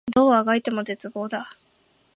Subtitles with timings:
[0.15, 1.55] どう足掻いても絶望だ